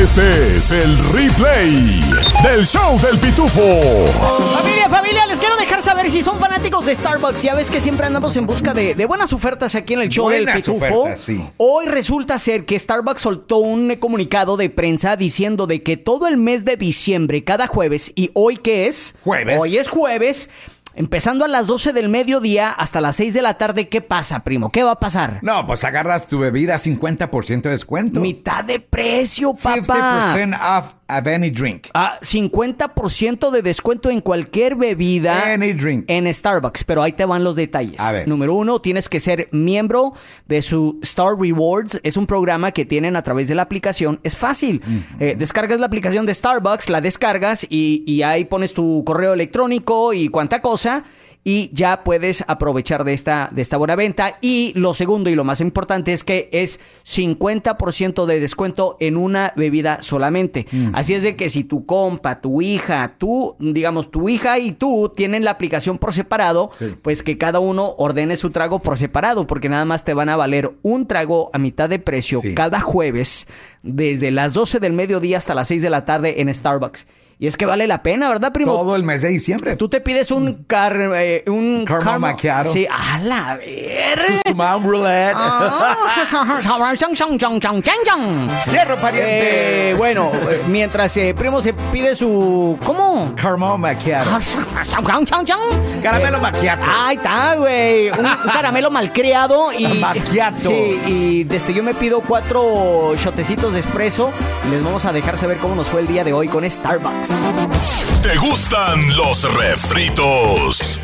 Este 0.01 0.57
es 0.57 0.71
el 0.71 0.99
replay 1.13 2.01
del 2.43 2.65
show 2.65 2.99
del 3.01 3.19
pitufo. 3.19 4.76
Familia, 4.89 4.99
familia, 5.01 5.27
les 5.27 5.41
quiero 5.41 5.57
dejar 5.57 5.83
saber 5.83 6.11
si 6.13 6.23
son 6.23 6.39
fanáticos 6.39 6.87
de 6.87 6.95
Starbucks. 6.95 7.43
Ya 7.43 7.55
ves 7.57 7.73
que 7.73 7.81
siempre 7.81 8.07
andamos 8.07 8.37
en 8.37 8.47
busca 8.47 8.73
de, 8.73 8.95
de 8.95 9.05
buenas 9.05 9.33
ofertas 9.33 9.75
aquí 9.75 9.95
en 9.95 10.03
el 10.03 10.09
show 10.09 10.29
del 10.29 10.47
Pitufo. 10.47 10.77
ofertas, 10.77 11.21
sí. 11.21 11.45
Hoy 11.57 11.87
resulta 11.87 12.39
ser 12.39 12.65
que 12.65 12.79
Starbucks 12.79 13.21
soltó 13.21 13.59
un 13.59 13.97
comunicado 13.97 14.57
de 14.57 14.71
prensa 14.71 15.17
diciendo 15.17 15.67
de 15.67 15.83
que 15.83 15.97
todo 15.97 16.29
el 16.29 16.37
mes 16.37 16.65
de 16.65 16.77
diciembre, 16.77 17.43
cada 17.43 17.67
jueves, 17.67 18.13
y 18.15 18.31
hoy 18.35 18.59
qué 18.59 18.87
es? 18.87 19.17
Jueves. 19.25 19.59
Hoy 19.61 19.77
es 19.77 19.89
jueves. 19.89 20.51
Empezando 20.95 21.45
a 21.45 21.49
las 21.49 21.67
12 21.67 21.93
del 21.93 22.09
mediodía 22.09 22.71
hasta 22.71 23.03
las 23.03 23.17
6 23.17 23.35
de 23.35 23.43
la 23.43 23.59
tarde, 23.59 23.89
¿qué 23.89 24.01
pasa, 24.01 24.45
primo? 24.45 24.71
¿Qué 24.71 24.83
va 24.83 24.93
a 24.93 25.01
pasar? 25.01 25.41
No, 25.43 25.67
pues 25.67 25.85
agarras 25.85 26.27
tu 26.27 26.39
bebida 26.39 26.77
50% 26.77 27.63
de 27.63 27.71
descuento. 27.71 28.21
Mitad 28.21 28.65
de 28.65 28.81
precio, 28.81 29.53
papá. 29.53 30.35
50% 30.35 30.59
off 30.79 30.87
of 30.87 30.95
any 31.09 31.51
drink. 31.51 31.89
Ah, 31.95 32.19
50% 32.21 33.51
de 33.51 33.63
descuento 33.63 34.11
en 34.11 34.21
cualquier 34.21 34.75
bebida 34.75 35.53
Any 35.53 35.73
drink. 35.73 36.05
en 36.09 36.33
Starbucks, 36.33 36.85
pero 36.85 37.03
ahí 37.03 37.13
te 37.13 37.25
van 37.25 37.45
los 37.45 37.57
detalles. 37.57 38.01
A 38.01 38.13
ver. 38.13 38.29
Número 38.29 38.55
uno, 38.55 38.81
tienes 38.81 39.09
que 39.09 39.21
ser 39.21 39.49
miembro 39.53 40.13
de 40.47 40.63
su 40.63 40.99
Star 41.03 41.37
Rewards. 41.39 42.01
Es 42.03 42.17
un 42.17 42.27
programa 42.27 42.73
que 42.73 42.85
tienen 42.85 43.17
a 43.17 43.23
través 43.23 43.49
de 43.49 43.55
la 43.55 43.63
aplicación. 43.63 44.19
Es 44.23 44.37
fácil. 44.37 44.83
Eh, 45.21 45.37
descargas 45.39 45.79
la 45.81 45.87
aplicación 45.87 46.27
de 46.27 46.35
Starbucks, 46.35 46.91
la 46.91 47.01
descargas 47.01 47.67
y, 47.69 48.03
y 48.07 48.23
ahí 48.23 48.45
pones 48.45 48.75
tu 48.75 49.05
correo 49.05 49.33
electrónico 49.33 50.13
y 50.13 50.29
cuánta 50.29 50.61
cosa. 50.61 51.05
Y 51.49 51.71
ya 51.73 52.03
puedes 52.03 52.43
aprovechar 52.49 53.05
de 53.05 53.13
esta, 53.13 53.51
de 53.53 53.63
esta 53.63 53.77
buena 53.77 53.95
venta. 53.95 54.37
Y 54.41 54.73
lo 54.75 54.95
segundo 54.95 55.31
y 55.31 55.37
lo 55.37 55.45
más 55.45 55.61
importante 55.61 56.13
es 56.13 56.25
que 56.25 56.49
es 56.51 56.81
50% 57.05 58.27
de 58.27 58.41
descuento 58.41 58.97
en 58.99 59.17
una 59.17 59.53
bebida 59.55 60.03
solamente. 60.03 60.67
Así 60.93 61.15
es 61.15 61.23
de 61.23 61.37
que 61.37 61.49
si 61.49 61.63
tu 61.63 61.87
compa, 61.87 62.41
tu 62.41 62.63
hija, 62.63 63.15
tú, 63.17 63.55
digamos, 63.61 64.11
tu 64.11 64.29
hija 64.29 64.59
y 64.59 64.73
tú 64.73 65.13
tienen 65.15 65.45
la 65.45 65.53
aplicación 65.53 65.99
por 65.99 66.13
separado, 66.13 66.71
pues 67.03 67.23
que 67.23 67.39
cada 67.39 67.61
uno 67.61 67.95
ordene 67.97 68.35
su 68.35 68.51
trago 68.51 68.81
por 68.81 68.99
separado, 68.99 69.47
porque 69.47 69.69
nada 69.69 69.85
más 69.85 70.03
te 70.05 70.15
van 70.15 70.29
a 70.29 70.37
valer 70.37 70.73
un 70.83 71.07
trago 71.07 71.51
a 71.53 71.59
mitad 71.59 71.89
de 71.89 72.01
precio 72.01 72.41
Sí. 72.41 72.55
cada 72.55 72.81
jueves, 72.81 73.47
desde 73.85 74.33
las 74.33 74.53
12 74.55 74.81
del 74.81 74.95
mediodía 74.95 75.39
hasta 75.39 75.55
las 75.55 75.69
6 75.69 75.81
de 75.83 75.91
la 75.91 76.05
tarde 76.05 76.41
en 76.41 76.53
Starbucks. 76.53 77.07
Y 77.39 77.47
es 77.47 77.59
que 77.59 77.67
vale 77.67 77.87
la 77.87 78.03
pena, 78.03 78.31
¿verdad, 78.31 78.51
primo? 78.51 78.73
Todo 78.73 78.97
el 78.97 79.03
mes 79.03 79.21
de 79.21 79.29
diciembre. 79.29 79.77
Tú 79.77 79.91
te 79.91 80.01
pides 80.01 80.31
un 80.31 80.65
car, 80.67 80.97
eh, 81.17 81.45
un 81.49 81.85
Caramel 81.85 82.21
macchiato. 82.21 82.73
Sí, 82.73 82.87
a 82.91 83.19
la 83.19 83.57
ver. 83.57 84.19
Sumam 84.47 84.83
roulette. 84.83 85.37
Hierro 88.73 88.97
pariente. 88.97 89.91
Eh, 89.91 89.95
bueno, 89.95 90.31
eh, 90.49 90.63
mientras 90.69 91.15
eh, 91.19 91.35
primo 91.37 91.61
se 91.61 91.75
pide 91.75 92.15
su 92.15 92.79
¿cómo? 92.83 93.35
Caramel 93.37 93.79
macchiato. 93.81 94.31
Caramelo 96.03 96.39
macchiato. 96.39 96.87
Ahí 96.89 97.17
está, 97.17 97.57
güey. 97.57 98.09
Un, 98.11 98.25
un 98.25 98.51
caramelo 98.51 98.91
malcriado 98.91 99.75
y. 99.75 99.87
Macchiato. 100.07 100.71
Sí, 100.71 101.01
y 101.07 101.45
desde 101.45 101.75
yo 101.75 101.83
me 101.83 101.93
pido 101.93 102.23
cuatro 102.23 103.15
shotecitos 103.17 103.75
de 103.75 103.81
espresso. 103.81 104.31
Y 104.67 104.71
les 104.71 104.83
vamos 104.83 105.05
a 105.05 105.13
dejar 105.13 105.37
saber 105.37 105.59
cómo 105.59 105.75
nos 105.75 105.89
fue 105.91 106.01
el 106.01 106.07
día 106.07 106.25
de 106.25 106.33
hoy 106.33 106.49
con 106.49 106.69
Starbucks. 106.69 107.26
¿Te 108.23 108.37
gustan 108.37 109.17
los 109.17 109.53
refritos? 109.57 111.01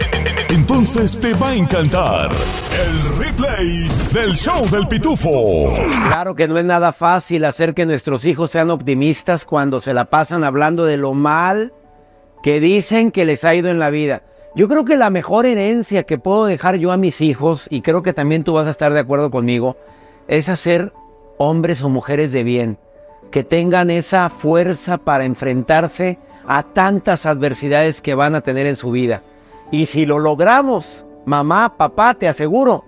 Entonces 0.50 1.18
te 1.18 1.34
va 1.34 1.48
a 1.48 1.54
encantar 1.54 2.30
el 2.30 3.18
replay 3.18 3.88
del 4.12 4.34
show 4.34 4.68
del 4.70 4.86
pitufo. 4.86 5.68
Claro 6.08 6.36
que 6.36 6.46
no 6.46 6.58
es 6.58 6.64
nada 6.64 6.92
fácil 6.92 7.44
hacer 7.44 7.74
que 7.74 7.86
nuestros 7.86 8.24
hijos 8.24 8.52
sean 8.52 8.70
optimistas 8.70 9.44
cuando 9.44 9.80
se 9.80 9.94
la 9.94 10.10
pasan 10.10 10.44
hablando 10.44 10.84
de 10.84 10.96
lo 10.96 11.12
mal 11.12 11.72
que 12.42 12.60
dicen 12.60 13.10
que 13.10 13.24
les 13.24 13.44
ha 13.44 13.54
ido 13.54 13.68
en 13.70 13.80
la 13.80 13.90
vida. 13.90 14.22
Yo 14.54 14.68
creo 14.68 14.84
que 14.84 14.96
la 14.96 15.10
mejor 15.10 15.46
herencia 15.46 16.04
que 16.04 16.18
puedo 16.18 16.44
dejar 16.44 16.76
yo 16.76 16.92
a 16.92 16.96
mis 16.96 17.20
hijos, 17.20 17.66
y 17.70 17.80
creo 17.80 18.02
que 18.02 18.12
también 18.12 18.44
tú 18.44 18.52
vas 18.52 18.66
a 18.66 18.70
estar 18.70 18.92
de 18.92 19.00
acuerdo 19.00 19.30
conmigo, 19.30 19.76
es 20.28 20.48
hacer 20.48 20.92
hombres 21.38 21.82
o 21.82 21.88
mujeres 21.88 22.32
de 22.32 22.44
bien, 22.44 22.78
que 23.30 23.44
tengan 23.44 23.90
esa 23.90 24.28
fuerza 24.28 24.98
para 24.98 25.24
enfrentarse 25.24 26.18
a 26.46 26.62
tantas 26.62 27.26
adversidades 27.26 28.00
que 28.02 28.14
van 28.14 28.34
a 28.34 28.40
tener 28.40 28.66
en 28.66 28.76
su 28.76 28.90
vida. 28.90 29.22
Y 29.70 29.86
si 29.86 30.06
lo 30.06 30.18
logramos, 30.18 31.06
mamá, 31.24 31.76
papá, 31.76 32.14
te 32.14 32.28
aseguro 32.28 32.84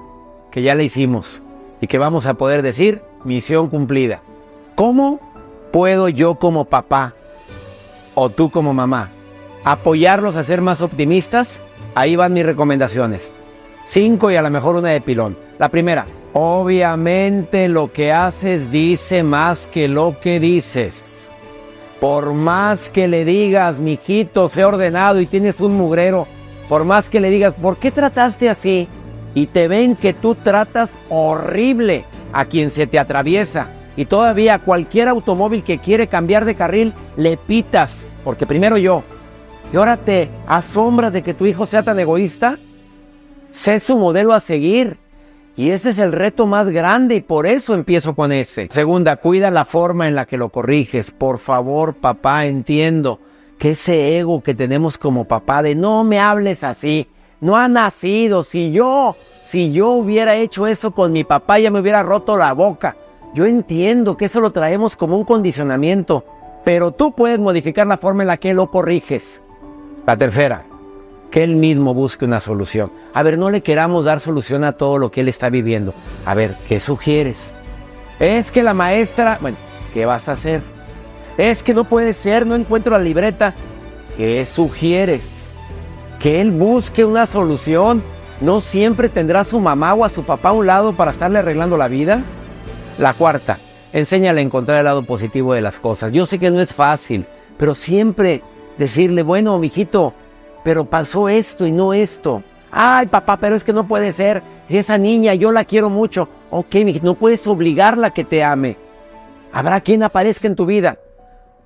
que 0.51 0.63
ya 0.63 0.75
le 0.75 0.85
hicimos 0.85 1.43
y 1.81 1.87
que 1.87 1.99
vamos 1.99 2.27
a 2.27 2.35
poder 2.35 2.63
decir 2.63 3.03
misión 3.25 3.69
cumplida. 3.69 4.23
¿Cómo 4.75 5.21
puedo 5.73 6.09
yo 6.09 6.37
como 6.37 6.65
papá 6.67 7.15
o 8.15 8.29
tú 8.29 8.51
como 8.51 8.75
mamá 8.75 9.11
apoyarlos 9.65 10.37
a 10.37 10.45
ser 10.45 10.61
más 10.61 10.81
optimistas? 10.81 11.61
Ahí 11.95 12.17
van 12.17 12.33
mis 12.33 12.45
recomendaciones. 12.45 13.33
Cinco 13.85 14.31
y 14.31 14.37
a 14.37 14.43
lo 14.43 14.51
mejor 14.51 14.77
una 14.77 14.89
de 14.89 15.01
pilón. 15.01 15.37
La 15.59 15.69
primera, 15.69 16.07
obviamente 16.33 17.69
lo 17.69 17.93
que 17.93 18.13
haces 18.13 18.71
dice 18.71 19.23
más 19.23 19.69
que 19.69 19.89
lo 19.89 20.19
que 20.21 20.41
dices. 20.41 21.31
Por 22.01 22.33
más 22.33 22.91
que 22.91 23.09
le 23.09 23.25
digas, 23.25 23.79
mijito, 23.79 24.49
sé 24.49 24.65
ordenado 24.65 25.21
y 25.21 25.27
tienes 25.27 25.61
un 25.61 25.77
mugrero, 25.77 26.27
por 26.69 26.85
más 26.85 27.11
que 27.11 27.21
le 27.21 27.31
digas, 27.31 27.55
¿por 27.55 27.77
qué 27.77 27.91
trataste 27.91 28.49
así? 28.49 28.89
Y 29.35 29.47
te 29.47 29.69
ven 29.69 29.97
que 29.97 30.15
tú 30.15 30.35
tratas 30.35 30.97
horrible 31.11 32.05
a 32.33 32.47
quien 32.47 32.71
se 32.71 32.87
te 32.87 32.99
atraviesa. 32.99 33.69
Y 33.97 34.07
todavía 34.07 34.59
cualquier 34.59 35.09
automóvil 35.09 35.63
que 35.63 35.79
quiere 35.79 36.07
cambiar 36.07 36.45
de 36.45 36.55
carril, 36.55 36.95
le 37.17 37.37
pitas. 37.37 38.07
Porque 38.25 38.47
primero 38.47 38.77
yo. 38.77 39.05
Y 39.73 39.77
ahora 39.77 39.97
te 39.97 40.31
asombras 40.47 41.13
de 41.13 41.23
que 41.23 41.35
tu 41.35 41.47
hijo 41.47 41.67
sea 41.67 41.83
tan 41.83 41.99
egoísta. 41.99 42.59
Sé 43.55 43.79
su 43.79 43.97
modelo 43.97 44.33
a 44.33 44.41
seguir. 44.41 44.99
Y 45.55 45.71
ese 45.71 45.91
es 45.91 46.01
el 46.01 46.11
reto 46.11 46.45
más 46.45 46.71
grande 46.71 47.15
y 47.15 47.21
por 47.21 47.47
eso 47.47 47.73
empiezo 47.73 48.17
con 48.17 48.33
ese. 48.33 48.67
Segunda, 48.73 49.15
cuida 49.15 49.53
la 49.53 49.65
forma 49.65 50.09
en 50.09 50.17
la 50.17 50.27
que 50.27 50.37
lo 50.37 50.49
corriges. 50.49 51.13
Por 51.13 51.39
favor, 51.39 51.95
papá, 51.95 52.47
entiendo 52.47 53.21
que 53.57 53.71
ese 53.71 54.19
ego 54.19 54.43
que 54.43 54.57
tenemos 54.57 54.99
como 54.99 55.27
papá 55.27 55.63
de 55.63 55.77
no 55.77 56.03
me 56.03 56.19
hables 56.19 56.65
así, 56.65 57.07
no 57.41 57.55
ha 57.55 57.69
nacido. 57.69 58.43
Si 58.43 58.73
yo, 58.73 59.15
si 59.45 59.73
yo 59.73 59.91
hubiera 59.91 60.35
hecho 60.35 60.67
eso 60.67 60.91
con 60.91 61.13
mi 61.13 61.23
papá, 61.23 61.61
ya 61.61 61.71
me 61.71 61.79
hubiera 61.79 62.03
roto 62.03 62.37
la 62.37 62.53
boca. 62.55 62.97
Yo 63.35 63.47
entiendo 63.47 64.17
que 64.17 64.25
eso 64.25 64.41
lo 64.41 64.51
traemos 64.51 64.97
como 64.97 65.17
un 65.17 65.25
condicionamiento, 65.25 66.25
pero 66.65 66.91
tú 66.91 67.13
puedes 67.13 67.39
modificar 67.39 67.87
la 67.87 67.99
forma 67.99 68.25
en 68.25 68.29
la 68.29 68.37
que 68.37 68.53
lo 68.53 68.69
corriges. 68.69 69.41
La 70.05 70.17
tercera, 70.17 70.65
que 71.31 71.43
él 71.43 71.57
mismo 71.57 71.95
busque 71.95 72.25
una 72.25 72.41
solución. 72.41 72.93
A 73.13 73.23
ver, 73.23 73.39
no 73.39 73.51
le 73.51 73.63
queramos 73.63 74.05
dar 74.05 74.21
solución 74.21 74.65
a 74.65 74.73
todo 74.73 74.99
lo 74.99 75.11
que 75.11 75.23
él 75.23 75.29
está 75.29 75.51
viviendo. 75.51 75.95
A 76.27 76.35
ver, 76.35 76.55
¿qué 76.69 76.79
sugieres? 76.81 77.55
Es 78.21 78.53
que 78.53 78.63
la 78.63 78.75
maestra, 78.75 79.39
bueno, 79.41 79.57
¿qué 79.93 80.07
vas 80.07 80.29
a 80.29 80.33
hacer? 80.33 80.63
Es 81.37 81.63
que 81.63 81.75
no 81.75 81.85
puede 81.85 82.13
ser, 82.13 82.47
no 82.47 82.55
encuentro 82.55 82.97
la 82.97 83.03
libreta. 83.03 83.55
¿Qué 84.17 84.45
sugieres? 84.47 85.51
Que 86.21 86.41
él 86.41 86.53
busque 86.53 87.05
una 87.05 87.27
solución. 87.27 88.03
¿No 88.41 88.61
siempre 88.61 89.09
tendrá 89.09 89.41
a 89.41 89.45
su 89.45 89.61
mamá 89.61 89.95
o 89.95 90.05
a 90.05 90.09
su 90.09 90.23
papá 90.23 90.51
a 90.51 90.53
un 90.53 90.67
lado 90.67 90.93
para 90.93 91.11
estarle 91.11 91.41
arreglando 91.41 91.77
la 91.77 91.89
vida? 91.89 92.23
La 92.99 93.15
cuarta, 93.15 93.59
enséñale 93.93 94.41
a 94.41 94.45
encontrar 94.45 94.79
el 94.79 94.85
lado 94.85 95.03
positivo 95.03 95.55
de 95.55 95.61
las 95.61 95.79
cosas. 95.79 96.13
Yo 96.13 96.27
sé 96.27 96.39
que 96.39 96.51
no 96.51 96.61
es 96.61 96.73
fácil, 96.73 97.27
pero 97.57 97.75
siempre 97.75 98.43
decirle, 98.79 99.23
bueno, 99.23 99.59
mijito, 99.59 100.15
pero 100.65 100.85
pasó 100.85 101.29
esto 101.29 101.67
y 101.67 101.73
no 101.73 101.95
esto. 101.95 102.43
Ay, 102.73 103.07
papá, 103.07 103.37
pero 103.37 103.55
es 103.55 103.63
que 103.63 103.73
no 103.73 103.87
puede 103.87 104.11
ser. 104.11 104.43
Si 104.69 104.79
esa 104.79 104.99
niña 104.99 105.35
yo 105.35 105.53
la 105.53 105.65
quiero 105.65 105.91
mucho. 105.91 106.29
Ok, 106.51 106.75
no 107.03 107.15
puedes 107.15 107.47
obligarla 107.47 108.09
a 108.09 108.15
que 108.15 108.25
te 108.25 108.43
ame. 108.43 108.77
Habrá 109.53 109.81
quien 109.81 110.03
aparezca 110.03 110.49
en 110.49 110.57
tu 110.57 110.67
vida. 110.67 110.99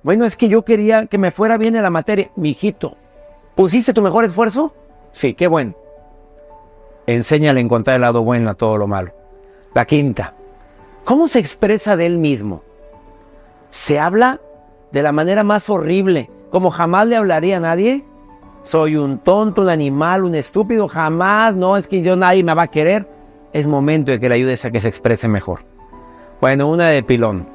Bueno, 0.03 0.25
es 0.25 0.35
que 0.35 0.49
yo 0.49 0.63
quería 0.63 1.07
que 1.07 1.17
me 1.17 1.31
fuera 1.31 1.57
bien 1.57 1.75
en 1.75 1.81
la 1.81 1.89
materia. 1.89 2.29
Mijito, 2.35 2.95
¿pusiste 3.55 3.93
tu 3.93 4.01
mejor 4.01 4.25
esfuerzo? 4.25 4.75
Sí, 5.11 5.33
qué 5.33 5.47
bueno. 5.47 5.73
Enséñale 7.07 7.59
a 7.59 7.63
encontrar 7.63 7.95
el 7.95 8.01
lado 8.01 8.21
bueno 8.21 8.51
a 8.51 8.53
todo 8.53 8.77
lo 8.77 8.85
malo. 8.85 9.11
La 9.73 9.85
quinta, 9.85 10.35
¿cómo 11.05 11.27
se 11.27 11.39
expresa 11.39 11.97
de 11.97 12.05
él 12.05 12.17
mismo? 12.17 12.63
Se 13.71 13.99
habla 13.99 14.39
de 14.91 15.01
la 15.01 15.11
manera 15.11 15.43
más 15.43 15.69
horrible, 15.69 16.29
como 16.51 16.69
jamás 16.69 17.07
le 17.07 17.15
hablaría 17.15 17.57
a 17.57 17.61
nadie. 17.61 18.05
Soy 18.69 18.97
un 18.97 19.17
tonto, 19.17 19.63
un 19.63 19.69
animal, 19.69 20.23
un 20.23 20.35
estúpido, 20.35 20.87
jamás, 20.87 21.55
no, 21.55 21.75
es 21.75 21.87
que 21.87 22.03
yo 22.03 22.15
nadie 22.15 22.43
me 22.43 22.53
va 22.53 22.61
a 22.61 22.67
querer. 22.67 23.09
Es 23.51 23.65
momento 23.65 24.11
de 24.11 24.19
que 24.19 24.29
le 24.29 24.35
ayudes 24.35 24.63
a 24.63 24.69
que 24.69 24.79
se 24.79 24.87
exprese 24.87 25.27
mejor. 25.27 25.61
Bueno, 26.39 26.69
una 26.69 26.89
de 26.89 27.01
pilón. 27.01 27.47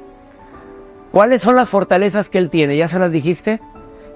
¿Cuáles 1.13 1.41
son 1.41 1.55
las 1.55 1.69
fortalezas 1.69 2.27
que 2.27 2.37
él 2.37 2.49
tiene? 2.49 2.75
¿Ya 2.75 2.89
se 2.89 2.99
las 2.99 3.13
dijiste? 3.13 3.61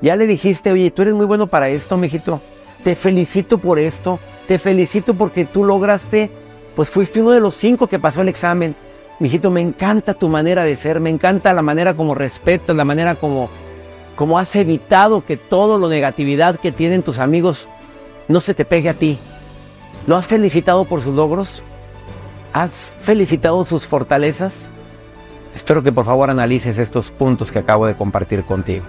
¿Ya 0.02 0.18
le 0.18 0.28
dijiste, 0.28 0.74
oye, 0.74 0.92
tú 0.92 1.04
eres 1.04 1.14
muy 1.14 1.26
bueno 1.26 1.48
para 1.48 1.70
esto, 1.70 1.96
mijito? 1.96 2.42
Te 2.84 2.98
felicito 2.98 3.60
por 3.60 3.80
esto. 3.80 4.20
Te 4.46 4.60
felicito 4.60 5.14
porque 5.14 5.46
tú 5.46 5.64
lograste, 5.64 6.30
pues 6.76 6.90
fuiste 6.90 7.22
uno 7.22 7.32
de 7.32 7.40
los 7.40 7.54
cinco 7.54 7.88
que 7.88 8.00
pasó 8.00 8.24
el 8.24 8.28
examen. 8.28 8.76
Mijito, 9.20 9.50
me 9.52 9.62
encanta 9.62 10.16
tu 10.16 10.28
manera 10.28 10.66
de 10.66 10.76
ser, 10.76 11.00
me 11.00 11.10
encanta 11.10 11.54
la 11.54 11.62
manera 11.62 11.94
como 11.94 12.14
respetas, 12.14 12.76
la 12.76 12.84
manera 12.84 13.16
como, 13.16 13.50
como 14.20 14.38
has 14.38 14.54
evitado 14.58 15.24
que 15.24 15.38
todo 15.38 15.78
lo 15.78 15.88
negatividad 15.88 16.60
que 16.60 16.74
tienen 16.74 17.04
tus 17.04 17.20
amigos 17.20 17.70
no 18.28 18.42
se 18.42 18.54
te 18.54 18.66
pegue 18.66 18.90
a 18.90 18.94
ti. 18.94 19.18
¿Lo 20.08 20.18
has 20.18 20.28
felicitado 20.28 20.84
por 20.84 21.00
sus 21.00 21.16
logros? 21.16 21.64
¿Has 22.52 22.98
felicitado 23.00 23.64
sus 23.64 23.88
fortalezas? 23.88 24.68
Espero 25.56 25.82
que 25.84 25.94
por 25.94 26.04
favor 26.04 26.30
analices 26.30 26.78
estos 26.78 27.12
puntos 27.12 27.50
que 27.50 27.60
acabo 27.60 27.88
de 27.88 27.96
compartir 27.96 28.44
contigo. 28.44 28.84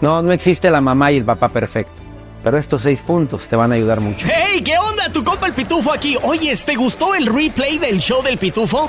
No, 0.00 0.22
no 0.22 0.30
existe 0.30 0.70
la 0.70 0.80
mamá 0.80 1.10
y 1.10 1.16
el 1.16 1.24
papá 1.24 1.48
perfecto. 1.48 2.00
Pero 2.44 2.56
estos 2.56 2.82
seis 2.82 3.00
puntos 3.00 3.48
te 3.48 3.56
van 3.56 3.72
a 3.72 3.74
ayudar 3.74 3.98
mucho. 3.98 4.28
¡Hey! 4.30 4.62
¿Qué 4.62 4.78
onda? 4.78 5.10
Tu 5.12 5.24
compa 5.24 5.48
el 5.48 5.54
Pitufo 5.54 5.92
aquí. 5.92 6.16
Oye, 6.22 6.56
¿te 6.64 6.76
gustó 6.76 7.16
el 7.16 7.26
replay 7.26 7.80
del 7.80 7.98
show 7.98 8.22
del 8.22 8.38
Pitufo? 8.38 8.88